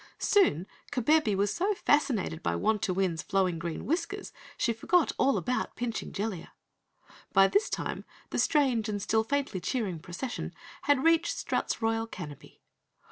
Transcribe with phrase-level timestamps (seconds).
[0.17, 6.11] Soon, Kabebe was so fascinated by Wantowin's flowing green whiskers she forgot all about pinching
[6.11, 6.53] Jellia.
[7.33, 12.63] By this time the strange and still faintly cheering procession had reached Strut's Royal Canopy.